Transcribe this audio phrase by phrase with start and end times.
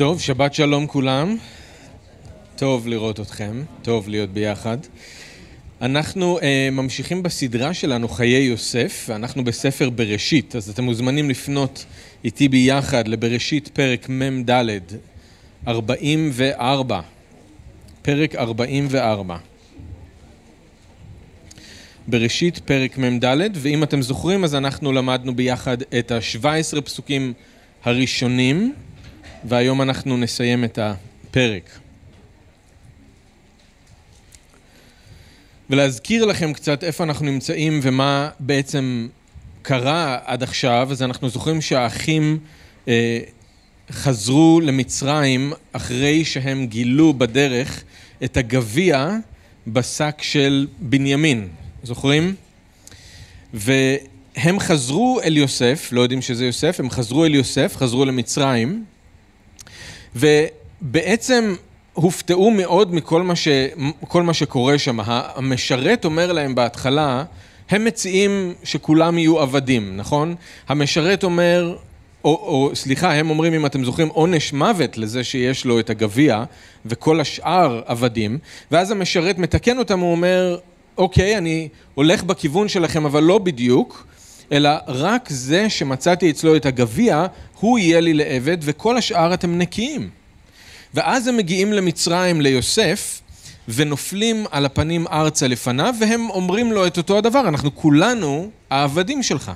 [0.00, 1.36] טוב, שבת שלום כולם.
[2.56, 4.78] טוב לראות אתכם, טוב להיות ביחד.
[5.82, 6.42] אנחנו uh,
[6.72, 11.84] ממשיכים בסדרה שלנו, חיי יוסף, ואנחנו בספר בראשית, אז אתם מוזמנים לפנות
[12.24, 14.50] איתי ביחד לבראשית פרק מ"ד,
[15.68, 17.00] 44.
[18.02, 19.36] פרק 44.
[22.06, 23.24] בראשית פרק מ"ד,
[23.54, 27.32] ואם אתם זוכרים אז אנחנו למדנו ביחד את ה-17 פסוקים
[27.84, 28.74] הראשונים,
[29.44, 31.70] והיום אנחנו נסיים את הפרק.
[35.70, 39.08] ולהזכיר לכם קצת איפה אנחנו נמצאים ומה בעצם
[39.62, 42.38] קרה עד עכשיו, אז אנחנו זוכרים שהאחים
[42.88, 43.18] אה,
[43.90, 47.84] חזרו למצרים אחרי שהם גילו בדרך
[48.24, 49.16] את הגביע
[49.66, 51.48] בשק של בנימין,
[51.82, 52.34] זוכרים?
[53.54, 58.84] והם חזרו אל יוסף, לא יודעים שזה יוסף, הם חזרו אל יוסף, חזרו למצרים,
[60.16, 61.54] ובעצם
[61.92, 63.48] הופתעו מאוד מכל מה, ש,
[64.14, 64.98] מה שקורה שם.
[65.04, 67.24] המשרת אומר להם בהתחלה,
[67.70, 70.34] הם מציעים שכולם יהיו עבדים, נכון?
[70.68, 71.76] המשרת אומר,
[72.24, 76.44] או, או סליחה, הם אומרים, אם אתם זוכרים, עונש מוות לזה שיש לו את הגביע,
[76.86, 78.38] וכל השאר עבדים,
[78.70, 80.58] ואז המשרת מתקן אותם, הוא אומר,
[80.98, 84.06] אוקיי, אני הולך בכיוון שלכם, אבל לא בדיוק,
[84.52, 87.26] אלא רק זה שמצאתי אצלו את הגביע,
[87.60, 90.10] הוא יהיה לי לעבד, וכל השאר אתם נקיים.
[90.94, 93.20] ואז הם מגיעים למצרים ליוסף,
[93.68, 99.52] ונופלים על הפנים ארצה לפניו, והם אומרים לו את אותו הדבר, אנחנו כולנו העבדים שלך.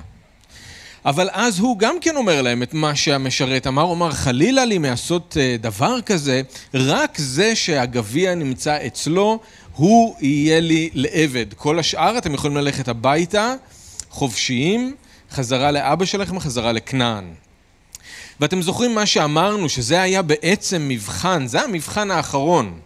[1.05, 4.77] אבל אז הוא גם כן אומר להם את מה שהמשרת אמר, הוא אמר חלילה לי
[4.77, 6.41] מעשות אה, דבר כזה,
[6.73, 9.39] רק זה שהגביע נמצא אצלו,
[9.75, 11.45] הוא יהיה לי לעבד.
[11.53, 13.53] כל השאר אתם יכולים ללכת הביתה,
[14.09, 14.95] חופשיים,
[15.31, 17.33] חזרה לאבא שלכם, חזרה לכנען.
[18.39, 22.79] ואתם זוכרים מה שאמרנו, שזה היה בעצם מבחן, זה המבחן האחרון,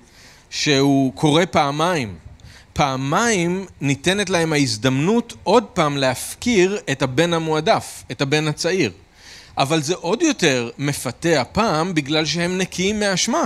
[0.49, 2.15] שהוא קורה פעמיים.
[2.73, 8.91] פעמיים ניתנת להם ההזדמנות עוד פעם להפקיר את הבן המועדף, את הבן הצעיר.
[9.57, 13.45] אבל זה עוד יותר מפתה הפעם בגלל שהם נקיים מאשמה.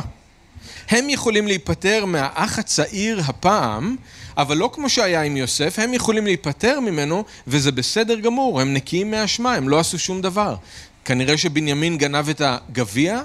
[0.89, 3.95] הם יכולים להיפטר מהאח הצעיר הפעם,
[4.37, 9.11] אבל לא כמו שהיה עם יוסף, הם יכולים להיפטר ממנו וזה בסדר גמור, הם נקיים
[9.11, 10.55] מאשמה, הם לא עשו שום דבר.
[11.05, 13.21] כנראה שבנימין גנב את הגביע,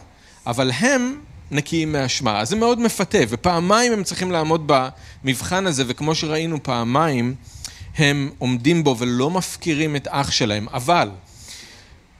[0.46, 1.18] אבל הם
[1.50, 2.40] נקיים מאשמה.
[2.40, 4.72] אז זה מאוד מפתה, ופעמיים הם צריכים לעמוד
[5.24, 7.34] במבחן הזה, וכמו שראינו פעמיים,
[7.96, 10.66] הם עומדים בו ולא מפקירים את אח שלהם.
[10.72, 11.10] אבל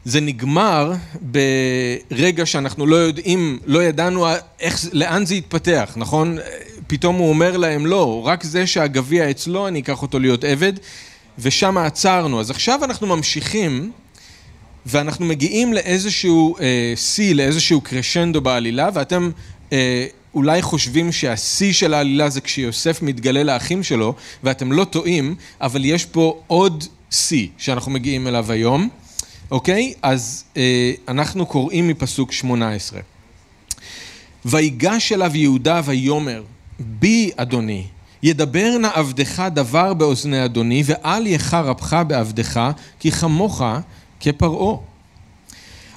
[0.04, 4.26] זה נגמר ברגע שאנחנו לא יודעים, לא ידענו
[4.60, 6.38] איך, לאן זה יתפתח, נכון?
[6.86, 10.72] פתאום הוא אומר להם לא, רק זה שהגביע אצלו, אני אקח אותו להיות עבד,
[11.38, 12.40] ושם עצרנו.
[12.40, 13.92] אז עכשיו אנחנו ממשיכים
[14.86, 19.30] ואנחנו מגיעים לאיזשהו אה, שיא, לאיזשהו קרשנדו בעלילה, ואתם
[19.72, 25.84] אה, אולי חושבים שהשיא של העלילה זה כשיוסף מתגלה לאחים שלו, ואתם לא טועים, אבל
[25.84, 28.88] יש פה עוד שיא שאנחנו מגיעים אליו היום,
[29.50, 29.94] אוקיי?
[30.02, 33.00] אז אה, אנחנו קוראים מפסוק 18.
[34.44, 36.42] ויגש אליו יהודה ויאמר,
[36.78, 37.84] בי אדוני,
[38.22, 43.62] ידבר נא עבדך דבר באוזני אדוני, ואל יחר אפך בעבדך, כי כמוך
[44.20, 44.76] כפרעה.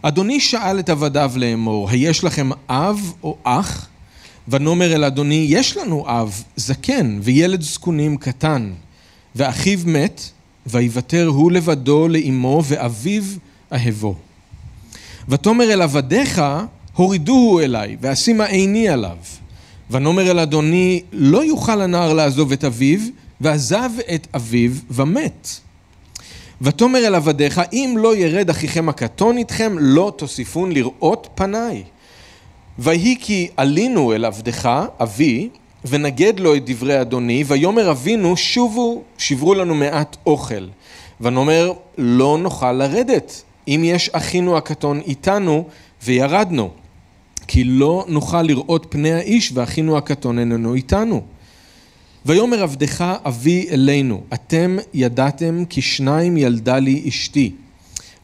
[0.01, 3.87] אדוני שאל את עבדיו לאמור, היש לכם אב או אח?
[4.47, 8.71] ונאמר אל אדוני, יש לנו אב זקן וילד זקונים קטן,
[9.35, 10.21] ואחיו מת,
[10.65, 13.23] ויוותר הוא לבדו לאמו ואביו
[13.73, 14.15] אהבו.
[15.29, 16.41] ותאמר אל עבדיך,
[16.93, 19.17] הורידוהו אליי, ואשימה עיני עליו.
[19.91, 22.99] ונאמר אל אדוני, לא יוכל הנער לעזוב את אביו,
[23.41, 25.59] ועזב את אביו ומת.
[26.61, 31.83] ותאמר אל עבדיך, אם לא ירד אחיכם הקטון איתכם, לא תוסיפון לראות פניי.
[32.79, 35.49] ויהי כי עלינו אל עבדך, אבי,
[35.85, 40.67] ונגד לו את דברי אדוני, ויאמר אבינו, שובו, שברו לנו מעט אוכל.
[41.21, 45.67] ונאמר, לא נוכל לרדת, אם יש אחינו הקטון איתנו,
[46.03, 46.69] וירדנו.
[47.47, 51.21] כי לא נוכל לראות פני האיש, ואחינו הקטון איננו איתנו.
[52.25, 57.51] ויאמר עבדך אבי אלינו, אתם ידעתם כי שניים ילדה לי אשתי.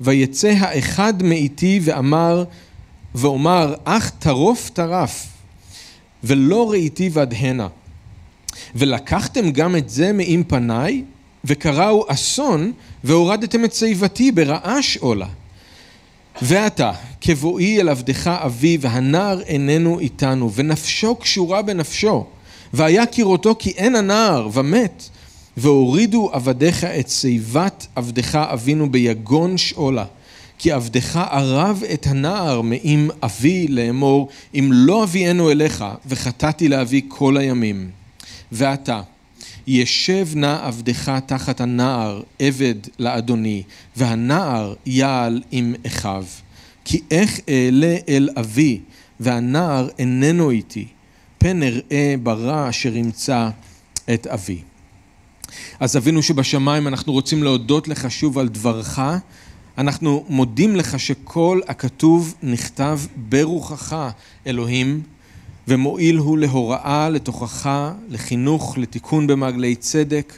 [0.02, 2.44] ויצא האחד מאיתי ואמר,
[3.16, 5.28] ואומר, אך טרוף טרף,
[6.24, 7.68] ולא ראיתי ועד הנה.
[8.76, 11.04] ולקחתם גם את זה מעם פניי,
[11.46, 12.72] וקראו אסון,
[13.04, 15.28] והורדתם את שיבתי ברעש עולה.
[16.42, 16.92] ועתה,
[17.22, 22.26] כבואי אל עבדך אבי, והנער איננו איתנו, ונפשו קשורה בנפשו.
[22.74, 25.10] והיה כראותו כי אין הנער ומת
[25.58, 30.06] והורידו עבדיך את שיבת עבדך אבינו ביגון שאולה
[30.60, 37.38] כי עבדך ערב את הנער מעם אבי לאמור, אם לא אביאנו אליך, וחטאתי לאבי כל
[37.38, 37.90] הימים.
[38.52, 39.02] ועתה,
[39.68, 43.64] ישב נא עבדך תחת הנער, עבד לאדוני,
[43.96, 46.26] והנער יעל עם אחיו.
[46.86, 48.80] כי איך אעלה אל אבי,
[49.20, 50.88] והנער איננו איתי,
[51.38, 53.50] פן אראה ברע אשר ימצא
[54.14, 54.62] את אבי.
[55.80, 59.00] אז אבינו שבשמיים, אנחנו רוצים להודות לך שוב על דברך.
[59.78, 64.10] אנחנו מודים לך שכל הכתוב נכתב ברוחך,
[64.48, 65.02] אלוהים,
[65.68, 70.34] ומועיל הוא להוראה, לתוכחה, לחינוך, לתיקון במעגלי צדק.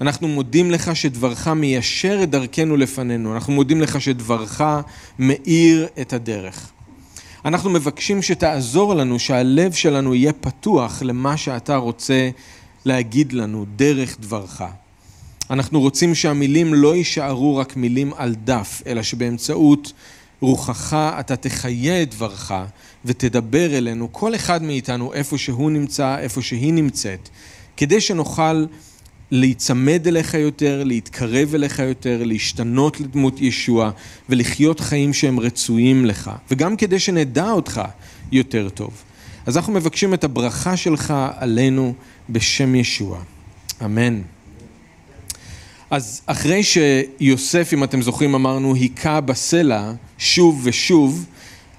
[0.00, 4.60] אנחנו מודים לך שדברך מיישר את דרכנו לפנינו, אנחנו מודים לך שדברך
[5.18, 6.70] מאיר את הדרך.
[7.44, 12.30] אנחנו מבקשים שתעזור לנו, שהלב שלנו יהיה פתוח למה שאתה רוצה
[12.84, 14.62] להגיד לנו דרך דברך.
[15.50, 19.92] אנחנו רוצים שהמילים לא יישארו רק מילים על דף, אלא שבאמצעות
[20.40, 22.52] רוחך אתה תחיה את דברך
[23.04, 27.28] ותדבר אלינו, כל אחד מאיתנו, איפה שהוא נמצא, איפה שהיא נמצאת,
[27.76, 28.64] כדי שנוכל
[29.34, 33.90] להיצמד אליך יותר, להתקרב אליך יותר, להשתנות לדמות ישוע
[34.28, 37.80] ולחיות חיים שהם רצויים לך, וגם כדי שנדע אותך
[38.32, 39.02] יותר טוב.
[39.46, 41.94] אז אנחנו מבקשים את הברכה שלך עלינו
[42.30, 43.18] בשם ישוע.
[43.84, 44.20] אמן.
[45.90, 51.26] אז אחרי שיוסף, אם אתם זוכרים, אמרנו, היכה בסלע שוב ושוב,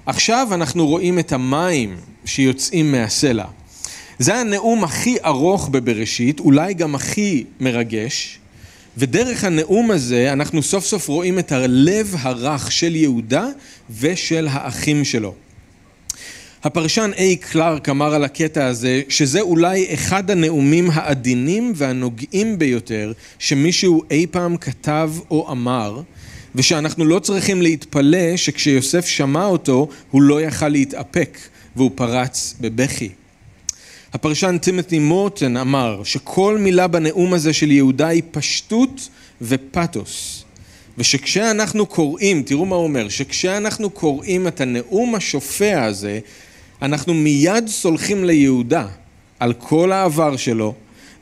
[0.06, 3.46] עכשיו אנחנו רואים את המים שיוצאים מהסלע.
[4.18, 8.38] זה הנאום הכי ארוך בבראשית, אולי גם הכי מרגש,
[8.98, 13.48] ודרך הנאום הזה אנחנו סוף סוף רואים את הלב הרך של יהודה
[14.00, 15.34] ושל האחים שלו.
[16.64, 24.02] הפרשן איי קלארק אמר על הקטע הזה שזה אולי אחד הנאומים העדינים והנוגעים ביותר שמישהו
[24.10, 26.00] אי פעם כתב או אמר
[26.54, 31.38] ושאנחנו לא צריכים להתפלא שכשיוסף שמע אותו הוא לא יכל להתאפק
[31.76, 33.08] והוא פרץ בבכי.
[34.16, 39.08] הפרשן טימתי מורטון אמר שכל מילה בנאום הזה של יהודה היא פשטות
[39.42, 40.44] ופתוס
[40.98, 46.18] ושכשאנחנו קוראים, תראו מה הוא אומר, שכשאנחנו קוראים את הנאום השופע הזה
[46.82, 48.86] אנחנו מיד סולחים ליהודה
[49.40, 50.74] על כל העבר שלו,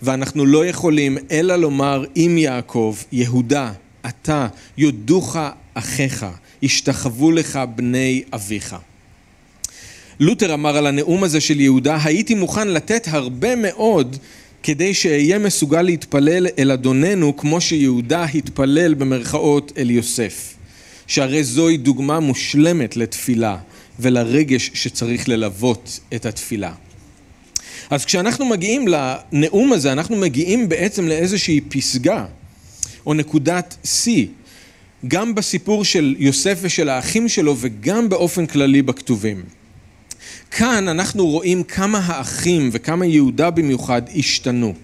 [0.02, 3.72] ואנחנו לא יכולים אלא לומר עם יעקב, יהודה,
[4.06, 4.48] אתה,
[4.78, 5.36] יודוך
[5.74, 6.26] אחיך,
[6.62, 8.76] השתחוו לך בני אביך.
[10.20, 14.16] לותר אמר על הנאום הזה של יהודה, הייתי מוכן לתת הרבה מאוד
[14.62, 20.54] כדי שאהיה מסוגל להתפלל אל אדוננו כמו שיהודה התפלל במרכאות אל יוסף.
[21.06, 23.56] שהרי זוהי דוגמה מושלמת לתפילה.
[24.00, 26.72] ולרגש שצריך ללוות את התפילה.
[27.90, 32.26] אז כשאנחנו מגיעים לנאום הזה, אנחנו מגיעים בעצם לאיזושהי פסגה
[33.06, 34.26] או נקודת שיא,
[35.08, 39.42] גם בסיפור של יוסף ושל האחים שלו וגם באופן כללי בכתובים.
[40.56, 44.74] כאן אנחנו רואים כמה האחים וכמה יהודה במיוחד השתנו.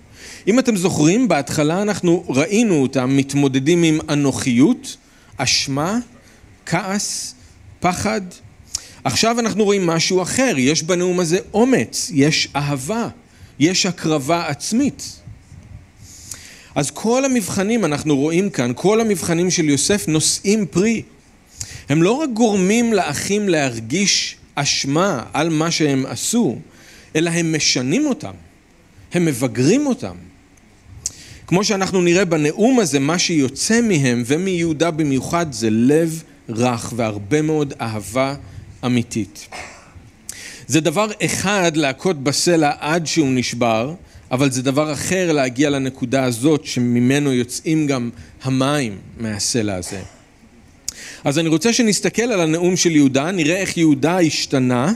[0.46, 4.96] אם אתם זוכרים, בהתחלה אנחנו ראינו אותם מתמודדים עם אנוכיות,
[5.36, 5.98] אשמה,
[6.66, 7.34] כעס,
[7.80, 8.20] פחד,
[9.04, 13.08] עכשיו אנחנו רואים משהו אחר, יש בנאום הזה אומץ, יש אהבה,
[13.58, 15.20] יש הקרבה עצמית.
[16.74, 21.02] אז כל המבחנים אנחנו רואים כאן, כל המבחנים של יוסף נושאים פרי.
[21.88, 26.58] הם לא רק גורמים לאחים להרגיש אשמה על מה שהם עשו,
[27.16, 28.32] אלא הם משנים אותם,
[29.12, 30.14] הם מבגרים אותם.
[31.46, 37.74] כמו שאנחנו נראה בנאום הזה, מה שיוצא מהם ומיהודה במיוחד זה לב רך והרבה מאוד
[37.80, 38.34] אהבה
[38.84, 39.48] אמיתית.
[40.66, 43.94] זה דבר אחד להכות בסלע עד שהוא נשבר,
[44.30, 48.10] אבל זה דבר אחר להגיע לנקודה הזאת שממנו יוצאים גם
[48.42, 50.00] המים מהסלע הזה.
[51.24, 54.92] אז אני רוצה שנסתכל על הנאום של יהודה, נראה איך יהודה השתנה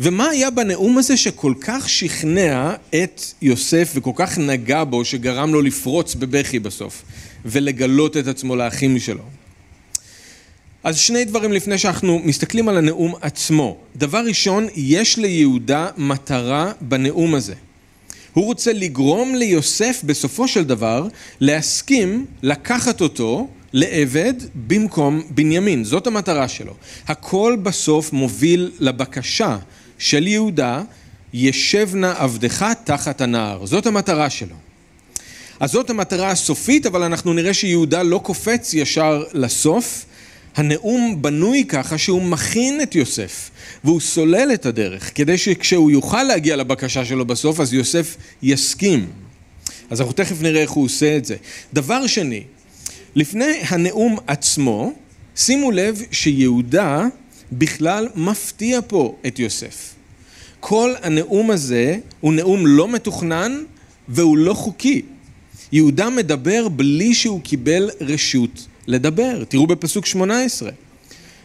[0.00, 5.62] ומה היה בנאום הזה שכל כך שכנע את יוסף וכל כך נגע בו שגרם לו
[5.62, 7.02] לפרוץ בבכי בסוף
[7.44, 9.22] ולגלות את עצמו לאחים שלו.
[10.84, 13.76] אז שני דברים לפני שאנחנו מסתכלים על הנאום עצמו.
[13.96, 17.54] דבר ראשון, יש ליהודה מטרה בנאום הזה.
[18.32, 21.08] הוא רוצה לגרום ליוסף בסופו של דבר
[21.40, 25.84] להסכים לקחת אותו לעבד במקום בנימין.
[25.84, 26.74] זאת המטרה שלו.
[27.08, 29.58] הכל בסוף מוביל לבקשה
[29.98, 30.82] של יהודה,
[31.32, 33.66] ישב נא עבדך תחת הנער.
[33.66, 34.56] זאת המטרה שלו.
[35.60, 40.04] אז זאת המטרה הסופית, אבל אנחנו נראה שיהודה לא קופץ ישר לסוף,
[40.56, 43.50] הנאום בנוי ככה שהוא מכין את יוסף
[43.84, 49.10] והוא סולל את הדרך כדי שכשהוא יוכל להגיע לבקשה שלו בסוף אז יוסף יסכים.
[49.90, 51.36] אז אנחנו תכף נראה איך הוא עושה את זה.
[51.72, 52.42] דבר שני,
[53.14, 54.92] לפני הנאום עצמו
[55.36, 57.06] שימו לב שיהודה
[57.52, 59.94] בכלל מפתיע פה את יוסף.
[60.60, 63.62] כל הנאום הזה הוא נאום לא מתוכנן
[64.08, 65.02] והוא לא חוקי.
[65.72, 69.44] יהודה מדבר בלי שהוא קיבל רשות לדבר.
[69.44, 70.70] תראו בפסוק 18.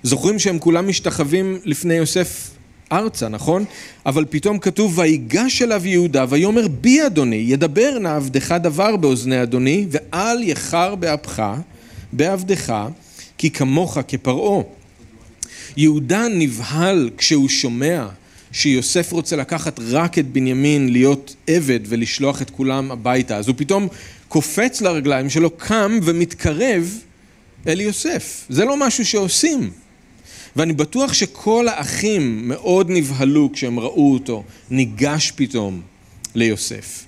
[0.03, 2.49] זוכרים שהם כולם משתחווים לפני יוסף
[2.91, 3.65] ארצה, נכון?
[4.05, 9.85] אבל פתאום כתוב, ויגש אליו יהודה, ויאמר בי אדוני, ידבר נא עבדך דבר באוזני אדוני,
[9.89, 11.43] ואל יחר באפך,
[12.13, 12.73] בעבדך,
[13.37, 14.63] כי כמוך כפרעה.
[15.77, 18.07] יהודה נבהל כשהוא שומע
[18.51, 23.87] שיוסף רוצה לקחת רק את בנימין להיות עבד ולשלוח את כולם הביתה, אז הוא פתאום
[24.27, 26.97] קופץ לרגליים שלו, קם ומתקרב
[27.67, 28.45] אל יוסף.
[28.49, 29.69] זה לא משהו שעושים.
[30.55, 35.81] ואני בטוח שכל האחים מאוד נבהלו כשהם ראו אותו ניגש פתאום
[36.35, 37.05] ליוסף.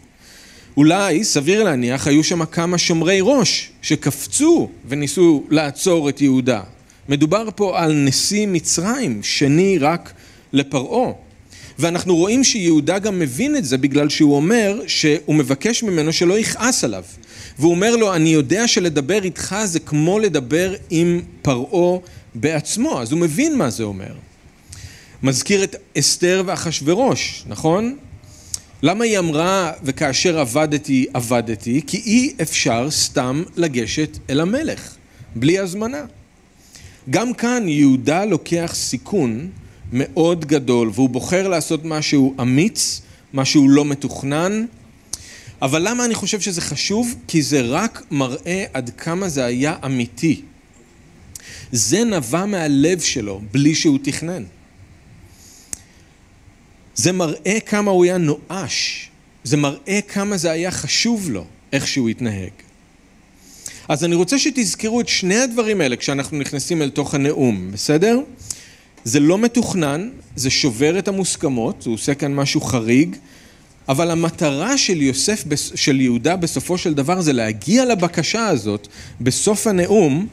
[0.77, 6.61] אולי, סביר להניח, היו שם כמה שומרי ראש שקפצו וניסו לעצור את יהודה.
[7.09, 10.13] מדובר פה על נשיא מצרים, שני רק
[10.53, 11.11] לפרעה.
[11.79, 16.83] ואנחנו רואים שיהודה גם מבין את זה בגלל שהוא אומר שהוא מבקש ממנו שלא יכעס
[16.83, 17.03] עליו.
[17.59, 21.99] והוא אומר לו, אני יודע שלדבר איתך זה כמו לדבר עם פרעה
[22.35, 24.13] בעצמו, אז הוא מבין מה זה אומר.
[25.23, 27.97] מזכיר את אסתר ואחשורוש, נכון?
[28.83, 31.81] למה היא אמרה וכאשר עבדתי עבדתי?
[31.87, 34.95] כי אי אפשר סתם לגשת אל המלך,
[35.35, 36.05] בלי הזמנה.
[37.09, 39.49] גם כאן יהודה לוקח סיכון
[39.93, 43.01] מאוד גדול והוא בוחר לעשות משהו אמיץ,
[43.33, 44.65] משהו לא מתוכנן,
[45.61, 47.15] אבל למה אני חושב שזה חשוב?
[47.27, 50.41] כי זה רק מראה עד כמה זה היה אמיתי.
[51.71, 54.43] זה נבע מהלב שלו, בלי שהוא תכנן.
[56.95, 59.09] זה מראה כמה הוא היה נואש,
[59.43, 62.51] זה מראה כמה זה היה חשוב לו, איך שהוא התנהג.
[63.87, 68.19] אז אני רוצה שתזכרו את שני הדברים האלה כשאנחנו נכנסים אל תוך הנאום, בסדר?
[69.03, 73.15] זה לא מתוכנן, זה שובר את המוסכמות, הוא עושה כאן משהו חריג,
[73.89, 75.43] אבל המטרה של יוסף,
[75.75, 78.87] של יהודה בסופו של דבר זה להגיע לבקשה הזאת
[79.21, 80.27] בסוף הנאום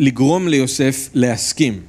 [0.00, 1.80] ולגרום ליוסף להסכים.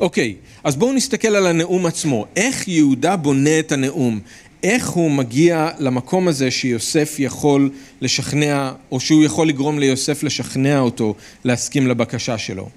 [0.00, 2.26] אוקיי, אז בואו נסתכל על הנאום עצמו.
[2.36, 4.20] איך יהודה בונה את הנאום?
[4.62, 11.14] איך הוא מגיע למקום הזה שיוסף יכול לשכנע, או שהוא יכול לגרום ליוסף לשכנע אותו
[11.44, 12.68] להסכים לבקשה שלו.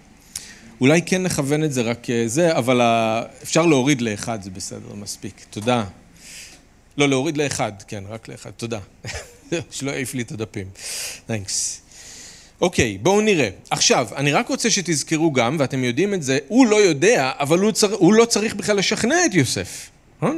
[0.81, 2.81] אולי כן נכוון את זה רק אה, זה, אבל
[3.43, 5.33] אפשר להוריד לאחד, זה בסדר, מספיק.
[5.49, 5.83] תודה.
[6.97, 8.79] לא, להוריד לאחד, כן, רק לאחד, תודה.
[9.71, 10.67] שלא יעיף לי את הדפים.
[11.25, 11.82] תנקס.
[12.63, 13.49] אוקיי, בואו נראה.
[13.69, 17.71] עכשיו, אני רק רוצה שתזכרו גם, ואתם יודעים את זה, הוא לא יודע, אבל הוא,
[17.71, 17.93] צר...
[17.93, 19.89] הוא לא צריך בכלל לשכנע את יוסף.
[20.23, 20.29] אה?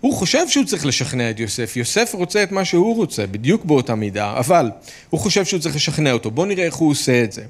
[0.00, 1.76] הוא חושב שהוא צריך לשכנע את יוסף.
[1.76, 4.70] יוסף רוצה את מה שהוא רוצה, בדיוק באותה מידה, אבל
[5.10, 6.30] הוא חושב שהוא צריך לשכנע אותו.
[6.30, 7.44] בואו נראה איך הוא עושה את זה.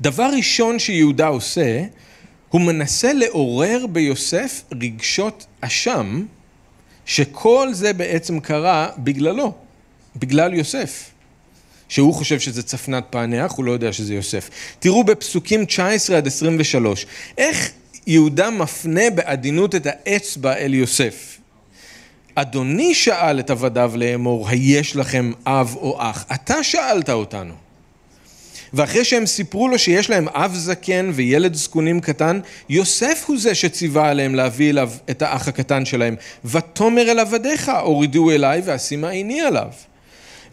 [0.00, 1.84] דבר ראשון שיהודה עושה,
[2.48, 6.24] הוא מנסה לעורר ביוסף רגשות אשם,
[7.06, 9.52] שכל זה בעצם קרה בגללו,
[10.16, 11.10] בגלל יוסף.
[11.90, 14.50] שהוא חושב שזה צפנת פענח, הוא לא יודע שזה יוסף.
[14.78, 17.06] תראו בפסוקים 19 עד 23,
[17.38, 17.70] איך
[18.06, 21.38] יהודה מפנה בעדינות את האצבע אל יוסף.
[22.34, 26.24] אדוני שאל את עבדיו לאמור, היש לכם אב או אח?
[26.34, 27.54] אתה שאלת אותנו.
[28.72, 34.08] ואחרי שהם סיפרו לו שיש להם אב זקן וילד זקונים קטן, יוסף הוא זה שציווה
[34.08, 36.14] עליהם להביא אליו את האח הקטן שלהם.
[36.44, 39.68] ותאמר אל עבדיך, הורידו אליי ואשימה עיני עליו.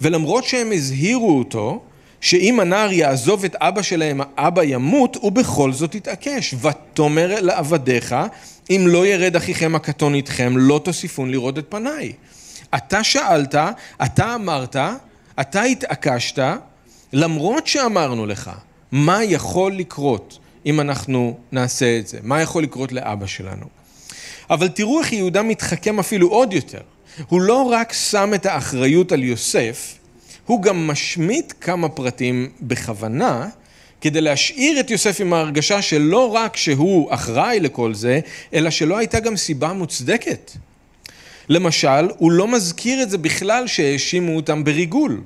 [0.02, 1.82] ולמרות שהם הזהירו אותו,
[2.22, 6.56] שאם הנער יעזוב את אבא שלהם, האבא ימות, הוא בכל זאת יתעקש.
[6.62, 8.16] ותאמר לעבדיך,
[8.70, 12.14] אם לא ירד אחיכם הקטון איתכם, לא תוסיפון לראות את פניי.
[12.76, 13.56] אתה שאלת,
[14.04, 14.76] אתה אמרת,
[15.42, 16.40] אתה התעקשת,
[17.14, 18.52] למרות שאמרנו לך,
[18.92, 22.20] מה יכול לקרות אם אנחנו נעשה את זה?
[22.24, 23.66] מה יכול לקרות לאבא שלנו?
[24.50, 26.82] אבל תראו איך יהודה מתחכם אפילו עוד יותר.
[27.28, 29.94] הוא לא רק שם את האחריות על יוסף,
[30.46, 33.48] הוא גם משמיט כמה פרטים בכוונה,
[34.02, 38.20] כדי להשאיר את יוסף עם ההרגשה שלא רק שהוא אחראי לכל זה,
[38.54, 40.52] אלא שלא הייתה גם סיבה מוצדקת.
[41.50, 45.22] למשל, הוא לא מזכיר את זה בכלל שהאשימו אותם בריגול.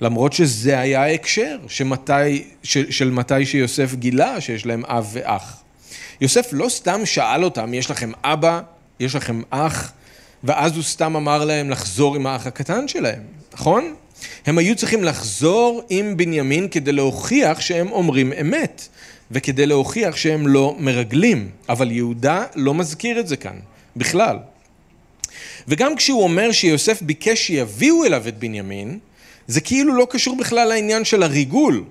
[0.00, 5.62] למרות שזה היה ההקשר שמתי, של, של מתי שיוסף גילה שיש להם אב ואח.
[6.20, 8.60] יוסף לא סתם שאל אותם, יש לכם אבא,
[9.00, 9.92] יש לכם אח,
[10.44, 13.22] ואז הוא סתם אמר להם לחזור עם האח הקטן שלהם,
[13.54, 13.94] נכון?
[14.46, 18.88] הם היו צריכים לחזור עם בנימין כדי להוכיח שהם אומרים אמת,
[19.30, 23.56] וכדי להוכיח שהם לא מרגלים, אבל יהודה לא מזכיר את זה כאן,
[23.96, 24.36] בכלל.
[25.68, 28.98] וגם כשהוא אומר שיוסף ביקש שיביאו אליו את בנימין,
[29.46, 31.84] זה כאילו לא קשור בכלל לעניין של הריגול.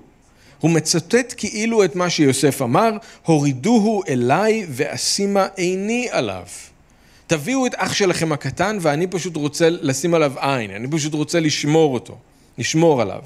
[0.60, 2.90] הוא מצטט כאילו את מה שיוסף אמר,
[3.24, 6.46] הורידוהו אליי ואשימה עיני עליו.
[7.28, 11.94] תביאו את אח שלכם הקטן ואני פשוט רוצה לשים עליו עין, אני פשוט רוצה לשמור
[11.94, 12.18] אותו,
[12.58, 13.20] לשמור עליו.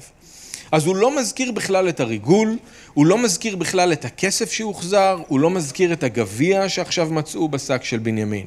[0.71, 2.57] אז הוא לא מזכיר בכלל את הריגול,
[2.93, 7.83] הוא לא מזכיר בכלל את הכסף שהוחזר, הוא לא מזכיר את הגביע שעכשיו מצאו בשק
[7.83, 8.45] של בנימין.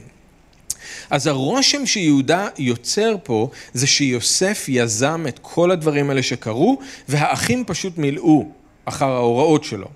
[1.11, 7.99] אז הרושם שיהודה יוצר פה זה שיוסף יזם את כל הדברים האלה שקרו והאחים פשוט
[7.99, 8.49] מילאו
[8.85, 9.89] אחר ההוראות שלו.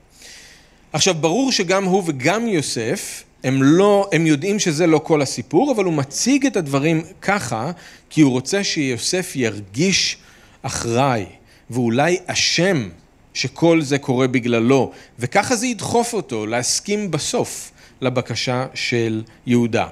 [0.92, 5.84] עכשיו ברור שגם הוא וגם יוסף הם לא, הם יודעים שזה לא כל הסיפור, אבל
[5.84, 7.70] הוא מציג את הדברים ככה,
[8.10, 10.16] כי הוא רוצה שיוסף ירגיש
[10.62, 11.24] אחראי,
[11.70, 12.88] ואולי אשם
[13.34, 17.70] שכל זה קורה בגללו, וככה זה ידחוף אותו להסכים בסוף
[18.00, 19.86] לבקשה של יהודה.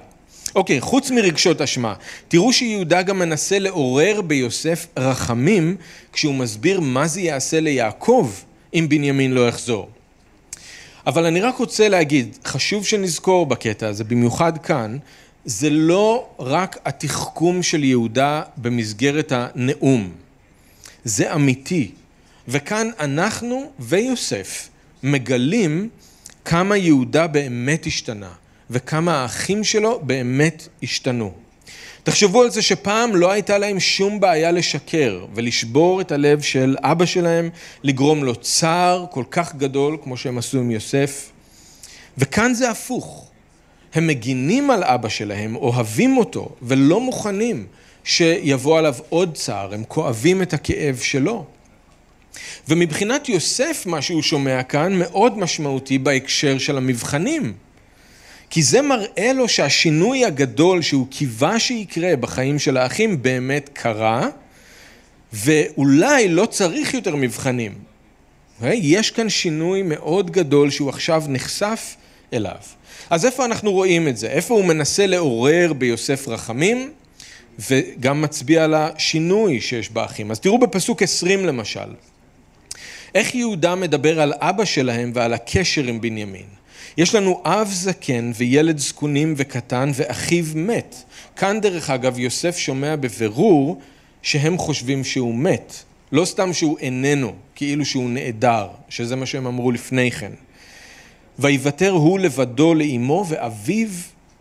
[0.54, 1.94] אוקיי, חוץ מרגשות אשמה,
[2.28, 5.76] תראו שיהודה גם מנסה לעורר ביוסף רחמים
[6.12, 8.30] כשהוא מסביר מה זה יעשה ליעקב
[8.74, 9.88] אם בנימין לא יחזור.
[11.08, 14.98] אבל אני רק רוצה להגיד, חשוב שנזכור בקטע הזה, במיוחד כאן,
[15.44, 20.12] זה לא רק התחכום של יהודה במסגרת הנאום,
[21.04, 21.90] זה אמיתי.
[22.48, 24.68] וכאן אנחנו ויוסף
[25.02, 25.88] מגלים
[26.44, 28.30] כמה יהודה באמת השתנה,
[28.70, 31.32] וכמה האחים שלו באמת השתנו.
[32.02, 37.06] תחשבו על זה שפעם לא הייתה להם שום בעיה לשקר ולשבור את הלב של אבא
[37.06, 37.50] שלהם,
[37.82, 41.30] לגרום לו צער כל כך גדול כמו שהם עשו עם יוסף.
[42.18, 43.24] וכאן זה הפוך.
[43.94, 47.66] הם מגינים על אבא שלהם, אוהבים אותו ולא מוכנים
[48.04, 51.44] שיבוא עליו עוד צער, הם כואבים את הכאב שלו.
[52.68, 57.52] ומבחינת יוסף מה שהוא שומע כאן מאוד משמעותי בהקשר של המבחנים.
[58.50, 64.28] כי זה מראה לו שהשינוי הגדול שהוא קיווה שיקרה בחיים של האחים באמת קרה,
[65.32, 67.74] ואולי לא צריך יותר מבחנים.
[68.62, 71.96] יש כאן שינוי מאוד גדול שהוא עכשיו נחשף
[72.32, 72.56] אליו.
[73.10, 74.26] אז איפה אנחנו רואים את זה?
[74.26, 76.90] איפה הוא מנסה לעורר ביוסף רחמים,
[77.70, 80.30] וגם מצביע על השינוי שיש באחים.
[80.30, 81.88] אז תראו בפסוק 20 למשל,
[83.14, 86.57] איך יהודה מדבר על אבא שלהם ועל הקשר עם בנימין.
[86.98, 90.96] יש לנו אב זקן וילד זקונים וקטן ואחיו מת.
[91.36, 93.78] כאן דרך אגב יוסף שומע בבירור
[94.22, 95.74] שהם חושבים שהוא מת.
[96.12, 100.32] לא סתם שהוא איננו, כאילו שהוא נעדר, שזה מה שהם אמרו לפני כן.
[101.38, 103.88] ויוותר הוא לבדו לאמו ואביו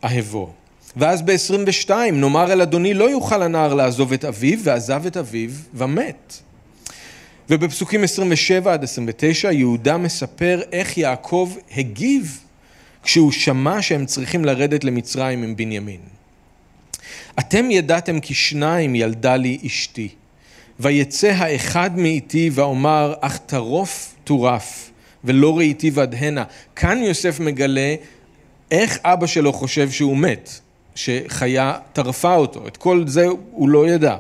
[0.04, 0.50] אהבו.
[0.96, 6.34] ואז ב-22, נאמר אל אדוני לא יוכל הנער לעזוב את אביו, ועזב את אביו ומת.
[7.50, 12.40] ובפסוקים 27 עד 29 יהודה מספר איך יעקב הגיב
[13.08, 16.00] כשהוא שמע שהם צריכים לרדת למצרים עם בנימין.
[17.40, 20.10] אתם ידעתם כי שניים ילדה לי אשתי,
[20.80, 24.92] ויצא האחד מאיתי ואומר אך טרוף טורף,
[25.24, 26.44] ולא ראיתי ודהנה.
[26.76, 27.96] כאן יוסף מגלה
[28.72, 30.50] איך אבא שלו חושב שהוא מת,
[30.96, 34.16] שחיה טרפה אותו, את כל זה הוא לא ידע.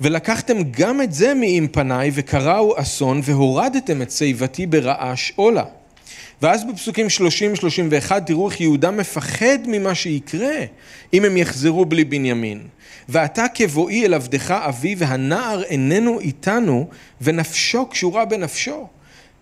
[0.00, 5.64] ולקחתם גם את זה מעם פניי וקראו אסון והורדתם את שיבתי ברעש עולה.
[6.42, 7.06] ואז בפסוקים
[8.08, 10.56] 30-31 תראו איך יהודה מפחד ממה שיקרה
[11.12, 12.60] אם הם יחזרו בלי בנימין.
[13.08, 16.88] ואתה כבואי אל עבדך אבי והנער איננו איתנו
[17.20, 18.88] ונפשו קשורה בנפשו.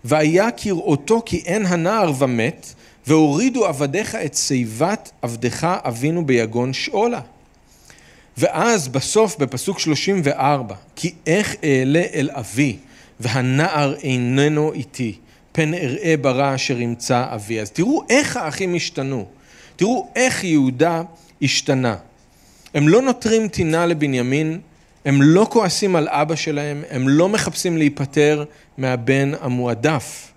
[0.04, 2.74] והיה כראותו כי אין הנער ומת
[3.06, 7.20] והורידו עבדיך את שיבת עבדך אבינו ביגון שאולה.
[8.38, 12.76] ואז בסוף בפסוק 34 כי איך אעלה אל אבי
[13.20, 15.14] והנער איננו איתי
[15.52, 17.60] פן אראה ברע אשר ימצא אבי.
[17.60, 19.26] אז תראו איך האחים השתנו,
[19.76, 21.02] תראו איך יהודה
[21.42, 21.96] השתנה.
[22.74, 24.60] הם לא נותרים טינה לבנימין,
[25.04, 28.44] הם לא כועסים על אבא שלהם, הם לא מחפשים להיפטר
[28.78, 30.32] מהבן המועדף.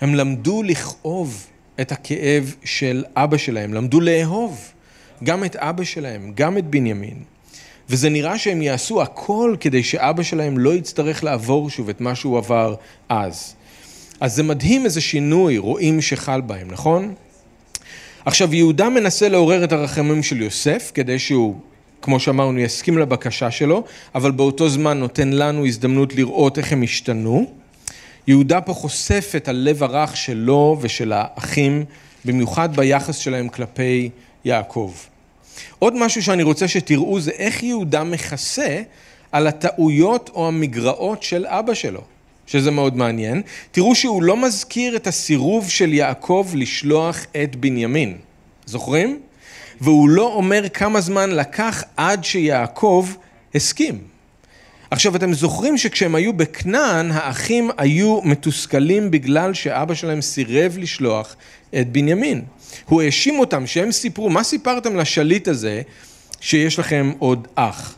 [0.00, 1.46] הם למדו לכאוב
[1.80, 4.72] את הכאב של אבא שלהם, למדו לאהוב
[5.24, 7.22] גם את אבא שלהם, גם את בנימין.
[7.88, 12.38] וזה נראה שהם יעשו הכל כדי שאבא שלהם לא יצטרך לעבור שוב את מה שהוא
[12.38, 12.74] עבר
[13.08, 13.54] אז.
[14.20, 17.14] אז זה מדהים איזה שינוי רואים שחל בהם, נכון?
[18.24, 21.56] עכשיו יהודה מנסה לעורר את הרחמים של יוסף כדי שהוא,
[22.02, 27.50] כמו שאמרנו, יסכים לבקשה שלו, אבל באותו זמן נותן לנו הזדמנות לראות איך הם השתנו.
[28.26, 31.84] יהודה פה חושף את הלב הרך שלו ושל האחים,
[32.24, 34.10] במיוחד ביחס שלהם כלפי
[34.44, 34.92] יעקב.
[35.78, 38.82] עוד משהו שאני רוצה שתראו זה איך יהודה מכסה
[39.32, 42.00] על הטעויות או המגרעות של אבא שלו.
[42.46, 48.16] שזה מאוד מעניין, תראו שהוא לא מזכיר את הסירוב של יעקב לשלוח את בנימין.
[48.66, 49.20] זוכרים?
[49.80, 53.08] והוא לא אומר כמה זמן לקח עד שיעקב
[53.54, 53.98] הסכים.
[54.90, 61.36] עכשיו, אתם זוכרים שכשהם היו בכנען, האחים היו מתוסכלים בגלל שאבא שלהם סירב לשלוח
[61.80, 62.42] את בנימין.
[62.84, 65.82] הוא האשים אותם שהם סיפרו, מה סיפרתם לשליט הזה
[66.40, 67.96] שיש לכם עוד אח?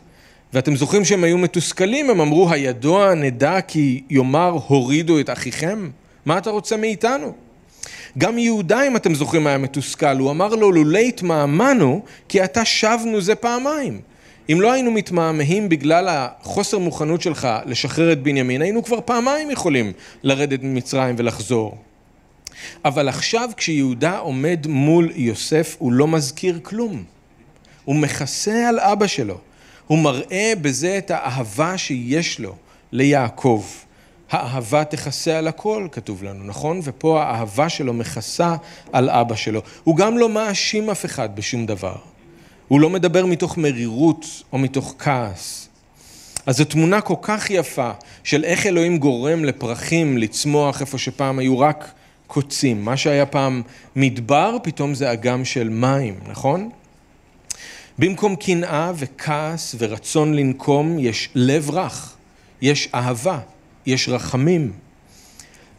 [0.53, 5.89] ואתם זוכרים שהם היו מתוסכלים, הם אמרו, הידוע נדע כי יאמר הורידו את אחיכם?
[6.25, 7.33] מה אתה רוצה מאיתנו?
[8.17, 13.21] גם יהודה, אם אתם זוכרים, היה מתוסכל, הוא אמר לו, לולא התמהמהנו, כי אתה שבנו
[13.21, 14.01] זה פעמיים.
[14.51, 19.91] אם לא היינו מתמהמהים בגלל החוסר מוכנות שלך לשחרר את בנימין, היינו כבר פעמיים יכולים
[20.23, 21.77] לרדת ממצרים ולחזור.
[22.85, 27.03] אבל עכשיו כשיהודה עומד מול יוסף, הוא לא מזכיר כלום.
[27.85, 29.37] הוא מכסה על אבא שלו.
[29.87, 32.55] הוא מראה בזה את האהבה שיש לו
[32.91, 33.63] ליעקב.
[34.31, 36.79] האהבה תכסה על הכל, כתוב לנו, נכון?
[36.83, 38.55] ופה האהבה שלו מכסה
[38.93, 39.61] על אבא שלו.
[39.83, 41.95] הוא גם לא מאשים אף אחד בשום דבר.
[42.67, 45.69] הוא לא מדבר מתוך מרירות או מתוך כעס.
[46.45, 47.91] אז זו תמונה כל כך יפה
[48.23, 51.91] של איך אלוהים גורם לפרחים לצמוח איפה שפעם היו רק
[52.27, 52.85] קוצים.
[52.85, 53.61] מה שהיה פעם
[53.95, 56.69] מדבר, פתאום זה אגם של מים, נכון?
[57.99, 62.15] במקום קנאה וכעס ורצון לנקום, יש לב רך,
[62.61, 63.39] יש אהבה,
[63.85, 64.73] יש רחמים.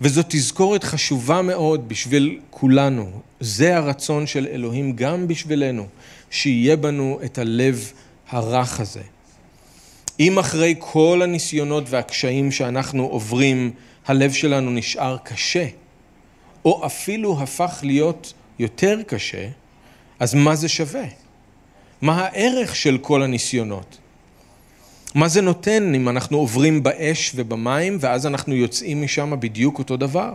[0.01, 3.11] וזו תזכורת חשובה מאוד בשביל כולנו.
[3.41, 5.87] זה הרצון של אלוהים גם בשבילנו,
[6.31, 7.93] שיהיה בנו את הלב
[8.29, 9.03] הרך הזה.
[10.21, 13.71] אם אחרי כל הניסיונות והקשיים שאנחנו עוברים,
[14.07, 15.67] הלב שלנו נשאר קשה,
[16.65, 19.49] או אפילו הפך להיות יותר קשה,
[20.21, 21.05] אז מה זה שווה?
[22.03, 23.99] מה הערך של כל הניסיונות?
[25.15, 30.35] מה זה נותן אם אנחנו עוברים באש ובמים ואז אנחנו יוצאים משם בדיוק אותו דבר?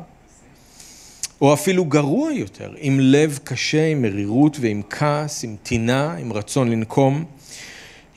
[1.42, 6.72] או אפילו גרוע יותר, עם לב קשה, עם מרירות ועם כעס, עם טינה, עם רצון
[6.72, 7.26] לנקום.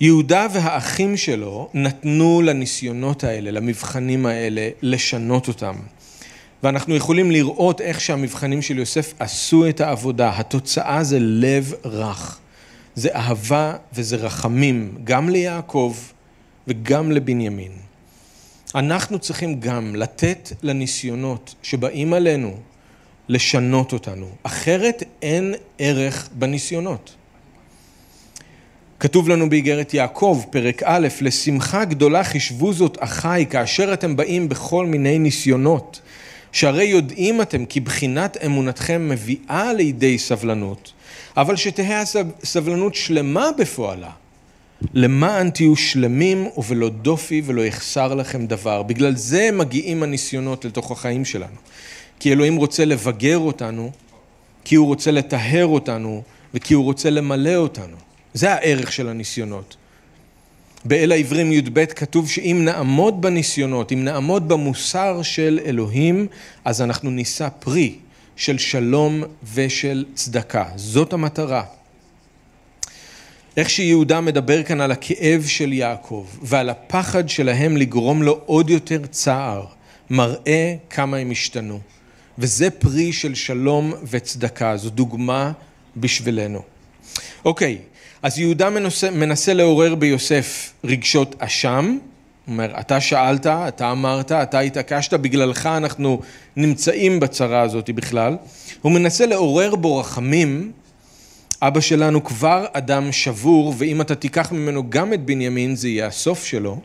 [0.01, 5.75] יהודה והאחים שלו נתנו לניסיונות האלה, למבחנים האלה, לשנות אותם.
[6.63, 10.33] ואנחנו יכולים לראות איך שהמבחנים של יוסף עשו את העבודה.
[10.39, 12.39] התוצאה זה לב רך.
[12.97, 15.97] זה אהבה וזה רחמים, גם ליעקב
[16.69, 17.73] וגם לבנימין.
[18.75, 22.57] אנחנו צריכים גם לתת לניסיונות שבאים עלינו
[23.29, 27.15] לשנות אותנו, אחרת אין ערך בניסיונות.
[29.01, 34.87] כתוב לנו באיגרת יעקב, פרק א', לשמחה גדולה חישבו זאת אחי, כאשר אתם באים בכל
[34.87, 36.01] מיני ניסיונות,
[36.53, 40.93] שהרי יודעים אתם כי בחינת אמונתכם מביאה לידי סבלנות,
[41.37, 42.05] אבל שתהא
[42.43, 44.11] הסבלנות שלמה בפועלה.
[44.95, 48.83] למען תהיו שלמים ובלא דופי ולא יחסר לכם דבר.
[48.83, 51.57] בגלל זה מגיעים הניסיונות לתוך החיים שלנו.
[52.21, 53.91] כי אלוהים רוצה לבגר אותנו,
[54.65, 56.23] כי הוא רוצה לטהר אותנו
[56.55, 57.97] וכי הוא רוצה למלא אותנו.
[58.35, 59.77] זה הערך של הניסיונות.
[60.85, 66.27] באל העברים י"ב כתוב שאם נעמוד בניסיונות, אם נעמוד במוסר של אלוהים,
[66.65, 67.95] אז אנחנו נישא פרי
[68.37, 69.23] של שלום
[69.55, 70.65] ושל צדקה.
[70.77, 71.65] זאת המטרה.
[73.57, 79.07] איך שיהודה מדבר כאן על הכאב של יעקב ועל הפחד שלהם לגרום לו עוד יותר
[79.11, 79.67] צער,
[80.11, 81.81] מראה כמה הם השתנו.
[82.39, 85.53] וזה פרי של שלום וצדקה, זו דוגמה
[85.97, 86.63] בשבילנו.
[87.45, 87.79] אוקיי,
[88.23, 91.99] אז יהודה מנסה, מנסה לעורר ביוסף רגשות אשם,
[92.47, 96.21] הוא אומר, אתה שאלת, אתה אמרת, אתה התעקשת, בגללך אנחנו
[96.57, 98.37] נמצאים בצרה הזאת בכלל.
[98.83, 100.73] הוא מנסה לעורר בו רחמים,
[101.63, 106.45] אבא שלנו כבר אדם שבור, ואם אתה תיקח ממנו גם את בנימין, זה יהיה הסוף
[106.45, 106.81] שלו.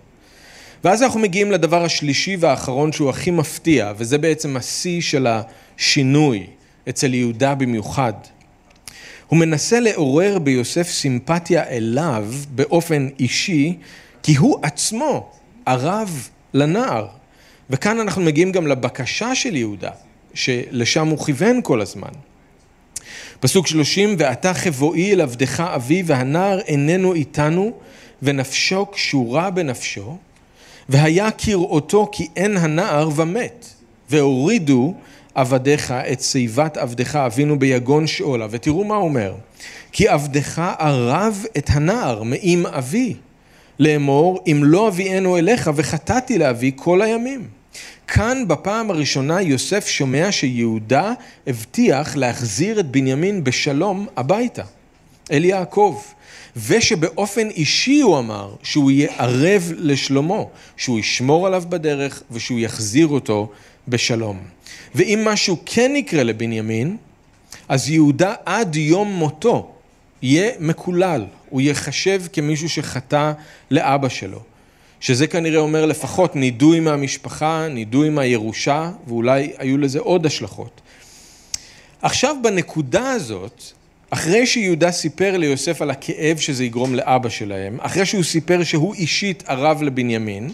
[0.84, 6.47] ואז אנחנו מגיעים לדבר השלישי והאחרון שהוא הכי מפתיע, וזה בעצם השיא של השינוי
[6.89, 8.13] אצל יהודה במיוחד.
[9.28, 13.78] הוא מנסה לעורר ביוסף סימפתיה אליו באופן אישי,
[14.24, 15.32] כי הוא עצמו
[15.65, 17.08] ערב לנער.
[17.69, 19.91] וכאן אנחנו מגיעים גם לבקשה של יהודה,
[20.34, 22.12] שלשם הוא כיוון כל הזמן.
[23.39, 27.71] פסוק שלושים, ואתה חבואי אל עבדך אבי, והנער איננו איתנו,
[28.21, 30.17] ונפשו קשורה בנפשו,
[30.89, 33.67] והיה כראותו כי אין הנער ומת,
[34.10, 34.93] והורידו
[35.36, 39.34] עבדיך את שיבת עבדך אבינו ביגון שאולה, ותראו מה הוא אומר,
[39.91, 43.15] כי עבדך ערב את הנער מאם אבי,
[43.80, 47.48] לאמור אם לא אביאנו אליך וחטאתי לאבי כל הימים.
[48.08, 51.14] כאן בפעם הראשונה יוסף שומע שיהודה
[51.48, 54.64] הבטיח להחזיר את בנימין בשלום הביתה,
[55.32, 56.02] אל יעקב.
[56.68, 63.50] ושבאופן אישי הוא אמר שהוא יהיה ערב לשלומו, שהוא ישמור עליו בדרך ושהוא יחזיר אותו
[63.88, 64.40] בשלום.
[64.96, 66.98] ואם משהו כן יקרה לבנימין,
[67.70, 69.72] אז יהודה עד יום מותו
[70.22, 73.32] יהיה מקולל, הוא ייחשב כמישהו שחטא
[73.72, 74.40] לאבא שלו.
[75.00, 80.82] שזה כנראה אומר לפחות נידוי מהמשפחה, נידוי מהירושה, ואולי היו לזה עוד השלכות.
[82.02, 83.64] עכשיו בנקודה הזאת,
[84.10, 89.44] אחרי שיהודה סיפר ליוסף על הכאב שזה יגרום לאבא שלהם, אחרי שהוא סיפר שהוא אישית
[89.48, 90.52] ערב לבנימין,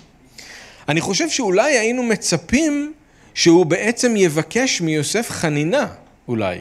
[0.90, 2.94] אני חושב שאולי היינו מצפים
[3.34, 5.88] שהוא בעצם יבקש מיוסף חנינה,
[6.28, 6.60] אולי.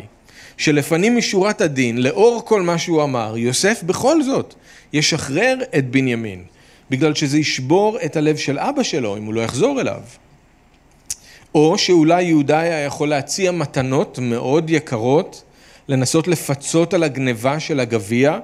[0.57, 4.55] שלפנים משורת הדין, לאור כל מה שהוא אמר, יוסף בכל זאת
[4.92, 6.45] ישחרר את בנימין,
[6.90, 10.01] בגלל שזה ישבור את הלב של אבא שלו אם הוא לא יחזור אליו.
[11.55, 15.42] או שאולי יהודה היה יכול להציע מתנות מאוד יקרות,
[15.88, 18.38] לנסות לפצות על הגניבה של הגביע,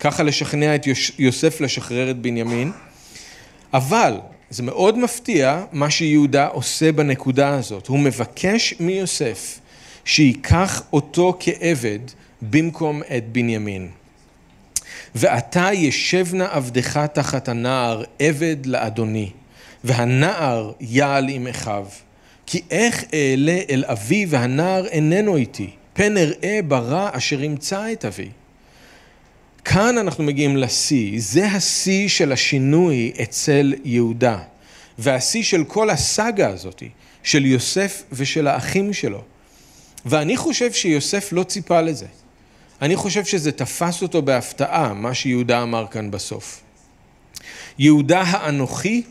[0.00, 0.86] ככה לשכנע את
[1.18, 2.72] יוסף לשחרר את בנימין.
[3.74, 4.14] אבל
[4.50, 7.86] זה מאוד מפתיע מה שיהודה עושה בנקודה הזאת.
[7.86, 9.60] הוא מבקש מיוסף
[10.06, 11.98] שייקח אותו כעבד
[12.42, 13.88] במקום את בנימין.
[15.14, 19.30] ועתה ישבנה עבדך תחת הנער עבד לאדוני,
[19.84, 21.86] והנער יעל עם אחיו.
[22.46, 28.28] כי איך אעלה אל אבי והנער איננו איתי, פן אראה ברע אשר ימצא את אבי.
[29.64, 34.38] כאן אנחנו מגיעים לשיא, זה השיא של השינוי אצל יהודה,
[34.98, 36.82] והשיא של כל הסאגה הזאת,
[37.22, 39.22] של יוסף ושל האחים שלו.
[40.06, 42.06] ואני חושב שיוסף לא ציפה לזה.
[42.82, 46.62] אני חושב שזה תפס אותו בהפתעה, מה שיהודה אמר כאן בסוף.
[47.78, 49.02] יהודה האנוכי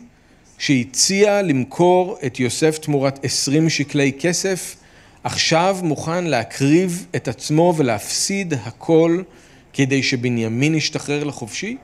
[0.58, 4.76] שהציע למכור את יוסף תמורת עשרים שקלי כסף,
[5.24, 9.22] עכשיו מוכן להקריב את עצמו ולהפסיד הכל
[9.72, 11.76] כדי שבנימין ישתחרר לחופשי?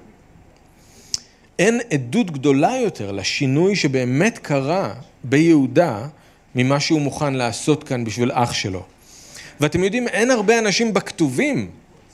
[1.59, 4.94] אין עדות גדולה יותר לשינוי שבאמת קרה
[5.25, 6.07] ביהודה
[6.55, 8.91] ממה שהוא מוכן לעשות כאן בשביל אח שלו.
[9.62, 11.70] ואתם יודעים, אין הרבה אנשים בכתובים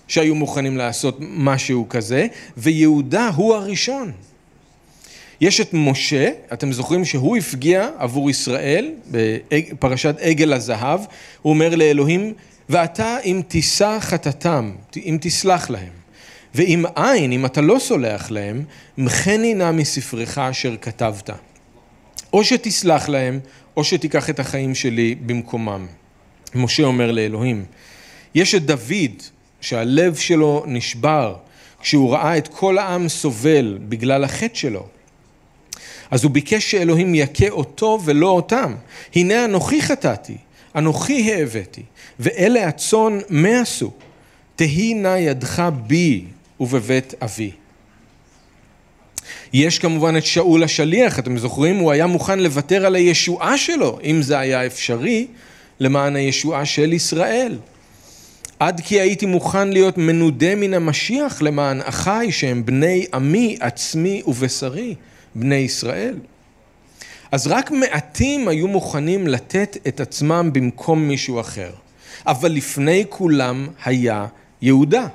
[0.08, 4.12] שהיו מוכנים לעשות משהו כזה, ויהודה הוא הראשון.
[5.40, 11.00] יש את משה, אתם זוכרים שהוא הפגיע עבור ישראל בפרשת עגל הזהב,
[11.42, 12.34] הוא אומר לאלוהים,
[12.68, 15.92] ואתה אם תישא חטאתם, אם תסלח להם,
[16.54, 18.64] ואם אין, אם אתה לא סולח להם,
[18.98, 21.30] מחני נא מספרך אשר כתבת.
[22.32, 23.40] או שתסלח להם,
[23.76, 25.86] או שתיקח את החיים שלי במקומם.
[26.54, 27.64] משה אומר לאלוהים.
[28.34, 29.22] יש את דוד,
[29.60, 31.36] שהלב שלו נשבר,
[31.80, 34.86] כשהוא ראה את כל העם סובל בגלל החטא שלו.
[36.10, 38.74] אז הוא ביקש שאלוהים יכה אותו ולא אותם.
[39.14, 40.36] הנה אנוכי חטאתי,
[40.76, 41.82] אנוכי העבדתי,
[42.20, 43.90] ואלה הצאן מה עשו?
[44.56, 46.24] תהי נא ידך בי
[46.60, 47.50] ובבית אבי.
[49.52, 51.76] יש כמובן את שאול השליח, אתם זוכרים?
[51.76, 55.26] הוא היה מוכן לוותר על הישועה שלו, אם זה היה אפשרי,
[55.80, 57.58] למען הישועה של ישראל.
[58.58, 64.94] עד כי הייתי מוכן להיות מנודה מן המשיח למען אחיי שהם בני עמי, עצמי ובשרי.
[65.34, 66.18] בני ישראל.
[67.32, 71.70] אז רק מעטים היו מוכנים לתת את עצמם במקום מישהו אחר.
[72.26, 74.26] אבל לפני כולם היה
[74.62, 75.06] יהודה.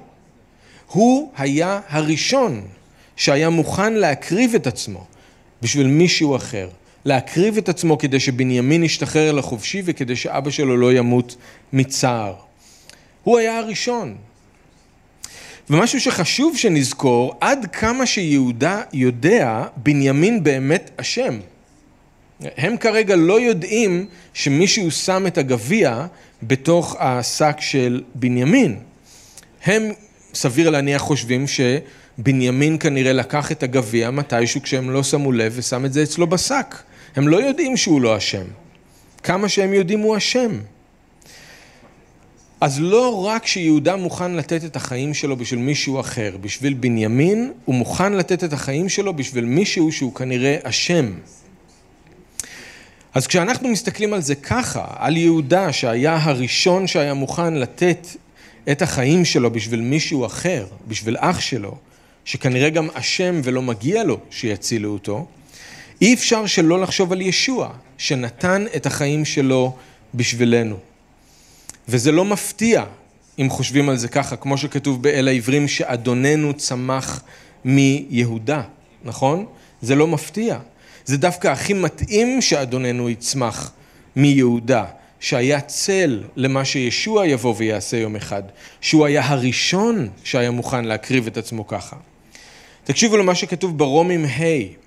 [0.88, 2.62] הוא היה הראשון
[3.16, 5.06] שהיה מוכן להקריב את עצמו
[5.62, 6.70] בשביל מישהו אחר.
[7.06, 11.36] להקריב את עצמו כדי שבנימין ישתחרר לחופשי וכדי שאבא שלו לא ימות
[11.74, 12.34] מצער.
[13.24, 14.16] הוא היה הראשון.
[15.70, 21.40] ומשהו שחשוב שנזכור, עד כמה שיהודה יודע, בנימין באמת אשם.
[22.58, 26.06] הם כרגע לא יודעים שמישהו שם את הגביע
[26.44, 28.80] בתוך השק של בנימין.
[29.66, 29.92] הם,
[30.34, 35.94] סביר להניח, חושבים שבנימין כנראה לקח את הגביע מתישהו כשהם לא שמו לב ושם את
[35.94, 36.76] זה אצלו בשק.
[37.16, 38.44] הם לא יודעים שהוא לא אשם.
[39.24, 40.60] כמה שהם יודעים הוא אשם.
[42.62, 47.76] אז לא רק שיהודה מוכן לתת את החיים שלו בשביל מישהו אחר, בשביל בנימין, הוא
[47.76, 51.14] מוכן לתת את החיים שלו בשביל מישהו שהוא כנראה אשם.
[53.14, 58.08] אז כשאנחנו מסתכלים על זה ככה, על יהודה שהיה הראשון שהיה מוכן לתת
[58.72, 61.76] את החיים שלו בשביל מישהו אחר, בשביל אח שלו,
[62.26, 65.26] שכנראה גם אשם ולא מגיע לו שיצילו אותו,
[66.04, 69.76] אי אפשר שלא לחשוב על ישוע, שנתן את החיים שלו
[70.14, 70.76] בשבילנו.
[71.88, 72.84] וזה לא מפתיע
[73.40, 77.24] אם חושבים על זה ככה, כמו שכתוב באל העברים שאדוננו צמח
[77.66, 78.62] מיהודה,
[79.04, 79.46] נכון?
[79.82, 80.60] זה לא מפתיע.
[81.06, 83.72] זה דווקא הכי מתאים שאדוננו יצמח
[84.16, 84.86] מיהודה,
[85.20, 88.44] שהיה צל למה שישוע יבוא ויעשה יום אחד,
[88.82, 91.96] שהוא היה הראשון שהיה מוכן להקריב את עצמו ככה.
[92.84, 94.83] תקשיבו למה שכתוב ברומים ה'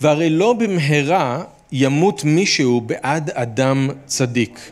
[0.00, 4.70] והרי לא במהרה ימות מישהו בעד אדם צדיק.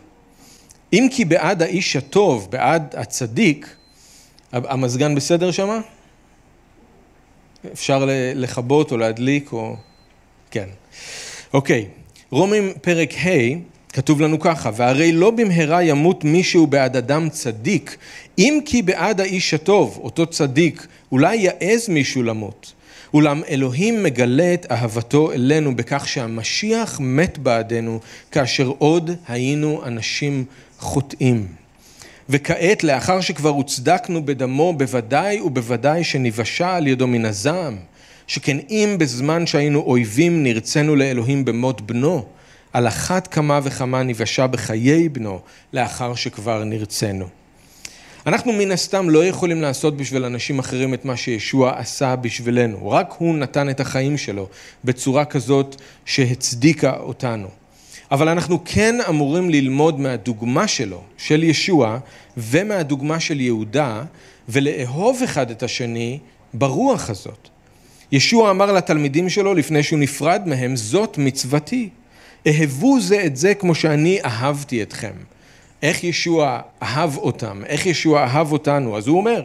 [0.92, 3.76] אם כי בעד האיש הטוב, בעד הצדיק,
[4.52, 5.80] המזגן בסדר שמה?
[7.72, 9.76] אפשר לכבות או להדליק או...
[10.50, 10.68] כן.
[11.52, 11.86] אוקיי,
[12.30, 13.28] רומים פרק ה'
[13.92, 17.96] כתוב לנו ככה, והרי לא במהרה ימות מישהו בעד אדם צדיק,
[18.38, 22.72] אם כי בעד האיש הטוב, אותו צדיק, אולי יעז מישהו למות.
[23.14, 30.44] אולם אלוהים מגלה את אהבתו אלינו בכך שהמשיח מת בעדנו, כאשר עוד היינו אנשים
[30.78, 31.46] חוטאים.
[32.28, 37.76] וכעת, לאחר שכבר הוצדקנו בדמו, בוודאי ובוודאי שניוושע על ידו מן הזעם,
[38.26, 42.24] שכן אם בזמן שהיינו אויבים נרצינו לאלוהים במות בנו,
[42.72, 45.40] על אחת כמה וכמה ניוושע בחיי בנו,
[45.72, 47.41] לאחר שכבר נרצינו.
[48.26, 53.14] אנחנו מן הסתם לא יכולים לעשות בשביל אנשים אחרים את מה שישוע עשה בשבילנו, רק
[53.18, 54.48] הוא נתן את החיים שלו
[54.84, 57.48] בצורה כזאת שהצדיקה אותנו.
[58.10, 61.98] אבל אנחנו כן אמורים ללמוד מהדוגמה שלו, של ישוע,
[62.36, 64.02] ומהדוגמה של יהודה,
[64.48, 66.18] ולאהוב אחד את השני
[66.54, 67.48] ברוח הזאת.
[68.12, 71.88] ישוע אמר לתלמידים שלו לפני שהוא נפרד מהם, זאת מצוותי.
[72.46, 75.12] אהבו זה את זה כמו שאני אהבתי אתכם.
[75.82, 79.42] איך ישוע אהב אותם, איך ישוע אהב אותנו, אז הוא אומר,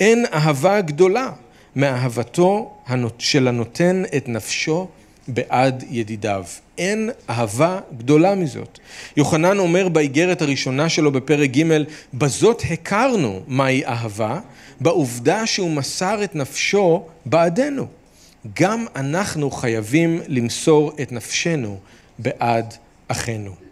[0.00, 1.30] אין אהבה גדולה
[1.76, 2.74] מאהבתו
[3.18, 4.88] של הנותן את נפשו
[5.28, 6.44] בעד ידידיו.
[6.78, 8.78] אין אהבה גדולה מזאת.
[9.16, 11.82] יוחנן אומר באיגרת הראשונה שלו בפרק ג'
[12.14, 14.40] בזאת הכרנו מהי אהבה,
[14.80, 17.86] בעובדה שהוא מסר את נפשו בעדנו.
[18.60, 21.78] גם אנחנו חייבים למסור את נפשנו
[22.18, 22.74] בעד
[23.08, 23.69] אחינו.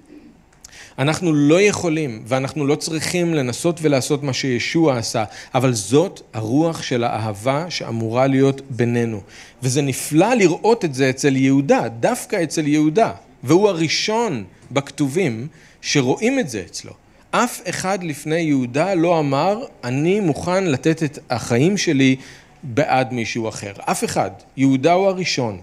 [0.98, 7.04] אנחנו לא יכולים ואנחנו לא צריכים לנסות ולעשות מה שישוע עשה, אבל זאת הרוח של
[7.04, 9.20] האהבה שאמורה להיות בינינו.
[9.62, 15.48] וזה נפלא לראות את זה אצל יהודה, דווקא אצל יהודה, והוא הראשון בכתובים
[15.80, 16.92] שרואים את זה אצלו.
[17.30, 22.16] אף אחד לפני יהודה לא אמר, אני מוכן לתת את החיים שלי
[22.62, 23.72] בעד מישהו אחר.
[23.80, 24.30] אף אחד.
[24.56, 25.58] יהודה הוא הראשון.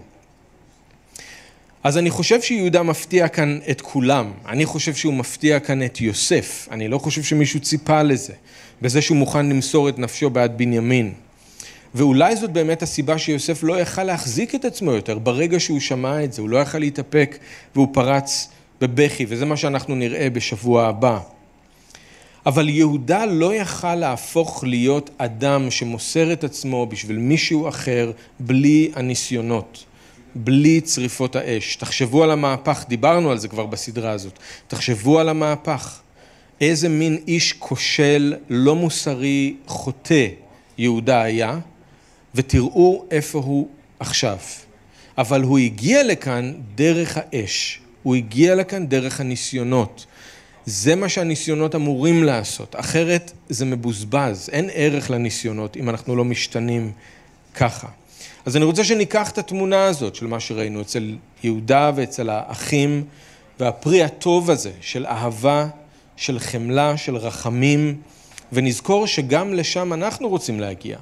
[1.86, 4.32] אז אני חושב שיהודה מפתיע כאן את כולם.
[4.48, 6.68] אני חושב שהוא מפתיע כאן את יוסף.
[6.70, 8.32] אני לא חושב שמישהו ציפה לזה,
[8.82, 11.12] בזה שהוא מוכן למסור את נפשו בעד בנימין.
[11.94, 16.32] ואולי זאת באמת הסיבה שיוסף לא יכל להחזיק את עצמו יותר ברגע שהוא שמע את
[16.32, 17.38] זה, הוא לא יכל להתאפק
[17.74, 18.48] והוא פרץ
[18.80, 21.18] בבכי, וזה מה שאנחנו נראה בשבוע הבא.
[22.46, 29.84] אבל יהודה לא יכל להפוך להיות אדם שמוסר את עצמו בשביל מישהו אחר בלי הניסיונות.
[30.36, 31.76] בלי צריפות האש.
[31.76, 34.38] תחשבו על המהפך, דיברנו על זה כבר בסדרה הזאת.
[34.68, 36.00] תחשבו על המהפך.
[36.60, 40.26] איזה מין איש כושל, לא מוסרי, חוטא
[40.78, 41.58] יהודה היה,
[42.34, 43.68] ותראו איפה הוא
[44.00, 44.38] עכשיו.
[45.18, 50.06] אבל הוא הגיע לכאן דרך האש, הוא הגיע לכאן דרך הניסיונות.
[50.66, 56.92] זה מה שהניסיונות אמורים לעשות, אחרת זה מבוזבז, אין ערך לניסיונות אם אנחנו לא משתנים
[57.54, 57.88] ככה.
[58.46, 63.04] אז אני רוצה שניקח את התמונה הזאת של מה שראינו אצל יהודה ואצל האחים,
[63.60, 65.66] והפרי הטוב הזה של אהבה,
[66.16, 67.96] של חמלה, של רחמים,
[68.52, 70.98] ונזכור שגם לשם אנחנו רוצים להגיע.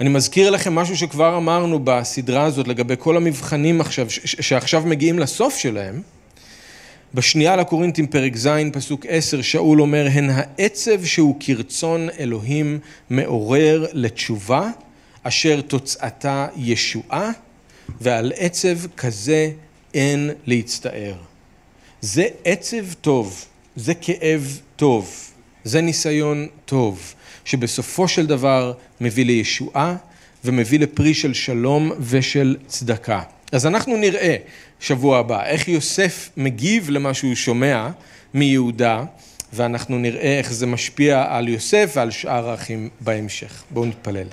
[0.00, 5.56] אני מזכיר לכם משהו שכבר אמרנו בסדרה הזאת לגבי כל המבחנים עכשיו, שעכשיו מגיעים לסוף
[5.58, 6.02] שלהם.
[7.14, 12.78] בשנייה לקורינתים פרק ז' פסוק עשר שאול אומר הן העצב שהוא כרצון אלוהים
[13.10, 14.70] מעורר לתשובה
[15.22, 17.30] אשר תוצאתה ישועה,
[18.00, 19.50] ועל עצב כזה
[19.94, 21.14] אין להצטער.
[22.00, 23.44] זה עצב טוב,
[23.76, 25.30] זה כאב טוב,
[25.64, 29.96] זה ניסיון טוב, שבסופו של דבר מביא לישועה
[30.44, 33.22] ומביא לפרי של שלום ושל צדקה.
[33.52, 34.36] אז אנחנו נראה
[34.80, 37.88] שבוע הבא איך יוסף מגיב למה שהוא שומע
[38.34, 39.04] מיהודה,
[39.52, 43.62] ואנחנו נראה איך זה משפיע על יוסף ועל שאר האחים בהמשך.
[43.70, 44.26] בואו נתפלל.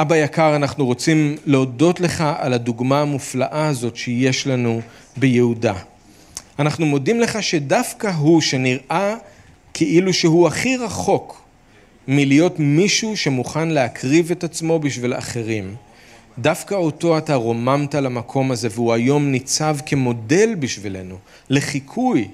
[0.00, 4.80] אבא יקר, אנחנו רוצים להודות לך על הדוגמה המופלאה הזאת שיש לנו
[5.16, 5.74] ביהודה.
[6.58, 9.14] אנחנו מודים לך שדווקא הוא שנראה
[9.74, 11.42] כאילו שהוא הכי רחוק
[12.08, 15.74] מלהיות מישהו שמוכן להקריב את עצמו בשביל אחרים,
[16.38, 21.16] דווקא אותו אתה רוממת למקום הזה והוא היום ניצב כמודל בשבילנו,
[21.50, 22.28] לחיקוי.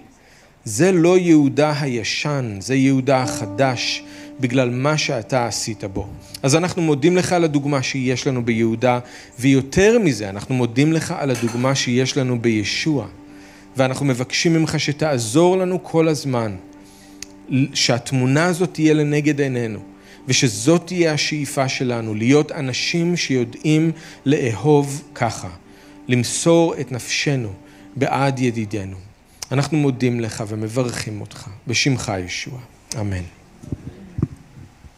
[0.65, 4.03] זה לא יהודה הישן, זה יהודה החדש.
[4.41, 6.07] בגלל מה שאתה עשית בו.
[6.43, 8.99] אז אנחנו מודים לך על הדוגמה שיש לנו ביהודה,
[9.39, 13.07] ויותר מזה, אנחנו מודים לך על הדוגמה שיש לנו בישוע.
[13.77, 16.57] ואנחנו מבקשים ממך שתעזור לנו כל הזמן,
[17.75, 19.81] שהתמונה הזאת תהיה לנגד עינינו,
[20.29, 23.93] ושזאת תהיה השאיפה שלנו, להיות אנשים שיודעים
[24.27, 25.49] לאהוב ככה,
[26.09, 27.53] למסור את נפשנו
[27.97, 28.97] בעד ידידינו.
[29.53, 32.59] אנחנו מודים לך ומברכים אותך, בשמך ישוע.
[33.01, 33.23] אמן.